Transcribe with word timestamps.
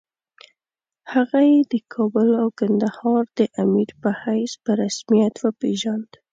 هغه 1.13 1.39
یې 1.51 1.59
د 1.71 1.73
کابل 1.93 2.29
او 2.41 2.47
کندهار 2.59 3.23
د 3.39 3.39
امیر 3.63 3.89
په 4.01 4.09
حیث 4.21 4.51
په 4.63 4.71
رسمیت 4.83 5.35
وپېژاند. 5.39 6.09